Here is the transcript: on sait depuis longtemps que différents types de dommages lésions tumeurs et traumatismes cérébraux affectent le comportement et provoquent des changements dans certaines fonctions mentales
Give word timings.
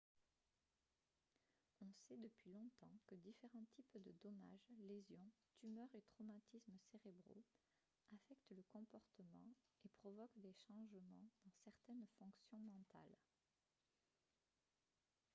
on 1.83 1.93
sait 1.93 2.17
depuis 2.17 2.51
longtemps 2.53 2.95
que 3.05 3.13
différents 3.13 3.67
types 3.75 3.99
de 4.03 4.11
dommages 4.23 4.67
lésions 4.79 5.29
tumeurs 5.59 5.93
et 5.93 6.01
traumatismes 6.15 6.79
cérébraux 6.91 7.45
affectent 8.11 8.49
le 8.57 8.63
comportement 8.73 9.53
et 9.85 9.89
provoquent 10.01 10.39
des 10.39 10.53
changements 10.65 11.29
dans 11.45 11.53
certaines 11.63 12.07
fonctions 12.17 12.57
mentales 12.73 13.19